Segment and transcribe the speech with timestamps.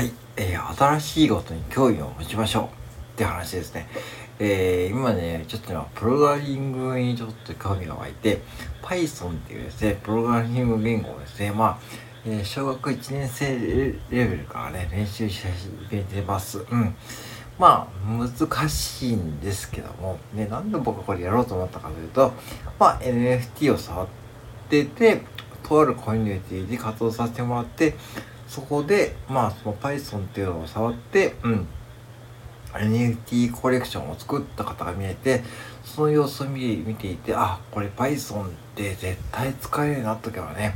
[0.00, 2.68] はい、えー、新しいことに興味を持ちましょうっ
[3.16, 3.86] て話ですね。
[4.38, 8.40] えー、今ね、ちょっと今、プログラミングにちょっと興味が湧いて、
[8.80, 11.78] Python っていうですね、プログラミング言語をですね、まあ、
[12.24, 13.58] えー、小学1年生
[14.10, 16.60] レベルからね、練習し始めてます。
[16.70, 16.94] うん。
[17.58, 22.32] まあ、難しいんですけども、ね、なんで僕はこれやろうと思ったかというと、
[22.78, 24.08] まあ、NFT を触っ
[24.70, 25.20] てて、
[25.62, 27.94] とあるコミュニティで活動させてもらって、
[28.50, 31.68] そこで、まあ、その Python っていうのを触って、うん、
[32.72, 35.44] NFT コレクションを作った方が見えて、
[35.84, 40.74] その様子を見見ていて、あ、これ Python って絶対使えるようになっとけばね、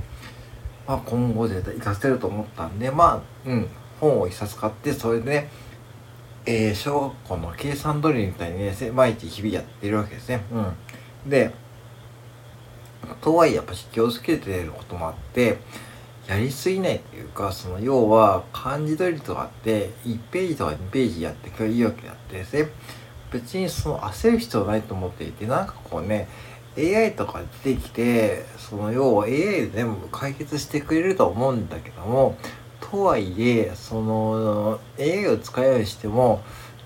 [0.86, 3.68] まあ今後絶対活かせると思ったんで、まあ、うん、
[4.00, 5.50] 本を一冊買って、それでね、
[6.46, 10.44] えー、小学校の計算ドリルみたいにね、毎日日々やってるわけですね。
[10.52, 11.28] うん。
[11.28, 11.50] で、
[13.20, 15.58] とはいえやっぱ気をつけてることもあって、
[16.26, 22.68] やりすぎないっていうか、その要は漢字取りとかって1ページとか2ページやってくれいいわけであってですね、
[23.30, 26.28] 別にその焦る必要ないと思っていて、なんかこうね、
[26.78, 32.36] AI とか出てきて、その要は AI で全部解決してくれると思うんだけども、
[32.80, 36.42] とはいえ、その AI を使うようにしても、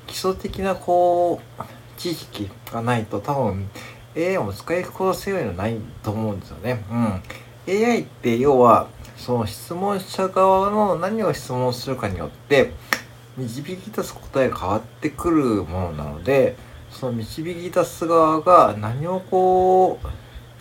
[0.06, 1.62] 基礎的なこう、
[1.96, 3.68] 知識がないと多分
[4.16, 6.84] AI も使いこなせるようにはないと思うんですよね。
[6.90, 7.22] うん。
[7.68, 12.72] AI って要はその質問者側の何を質問するかによって
[13.36, 16.56] 導き出す答えが変わってくるものなので
[16.90, 20.06] その導き出す側が何をこう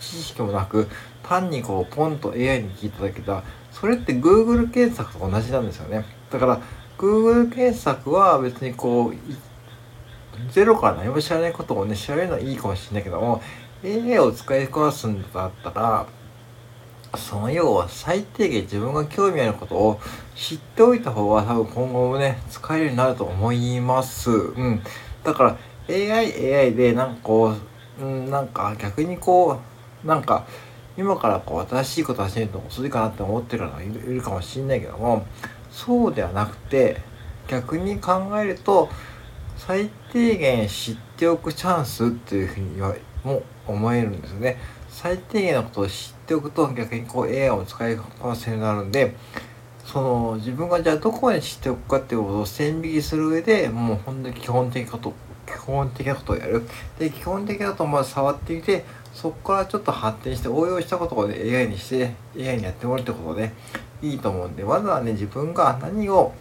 [0.00, 0.86] 知識もなく
[1.22, 3.42] 単にこうポンと AI に聞いただけだ。
[3.72, 6.04] それって Google 検索と同じなんですよね。
[6.30, 6.60] だから
[6.96, 13.42] Google 検索は別にこうゼロから何も知らないことをね調べるのはいいかもしれないけども
[13.84, 16.06] AI を使いこなすんだったら
[17.18, 20.00] その要は最低限自分が興味あることを
[20.34, 24.30] 知っておいた方が多分今後もね、使えるようになると思います。
[24.30, 24.82] うん。
[25.24, 25.56] だから
[25.88, 27.54] AI、AI でなんかこ
[28.00, 29.60] う、うん、なんか逆にこ
[30.04, 30.46] う、なんか
[30.96, 35.26] 今からこう新しいことを始めるの遅いかなって思ってるのがいるかもしれないけども、
[35.70, 37.00] そうではなくて、
[37.48, 38.88] 逆に考えると、
[39.56, 44.56] 最低限知っておくチャンスっていうふうにはも思えるんですよね。
[45.00, 49.14] 最低限のことを知っておくと逆にこう AI を使いこなせるようになるんで
[49.84, 55.14] その自分がじゃあどこまで知っておくかっていうことを線引きする上でもう本当に基本的なこと
[55.46, 56.62] 基本的なことをやる。
[56.98, 63.52] で基本的なことをまず触ってみてそこからちょっと発展して応用したことを、ね、AI にして AI にやってもらうってことで
[64.02, 66.32] いいと思うんでまずはね自分が何を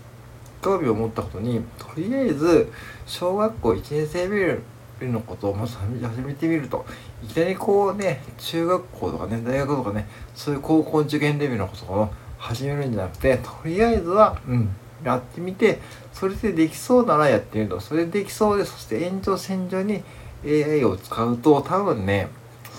[0.64, 2.72] 興味を持ったことにとりあえず
[3.06, 4.64] 小学校1年生レベル
[5.06, 6.86] のことをまず始めてみると。
[7.24, 14.70] いきなりこうね中学校とかね大学とかねそういう高校受験レベルのことを始めるんじゃなくてとりあえずはうん
[15.04, 15.80] やってみて
[16.12, 17.80] それでできそうならやってみると。
[17.80, 20.04] それでできそうでそして延長線上に
[20.46, 22.30] AI を使うと多分ね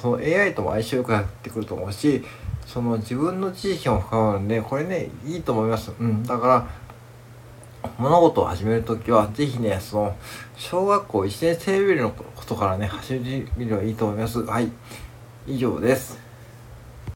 [0.00, 2.24] その AI とも相性よくなってくると思うし
[2.66, 5.92] その自分の知識も深まるんでこれねいいと思います。
[5.98, 6.87] うんだから
[7.98, 10.16] 物事を始めるときは、ぜひね、その、
[10.56, 14.40] 小学校1年生レベルのことからね、始めてみればいいと思います。
[14.44, 14.70] はい。
[15.48, 16.27] 以上です。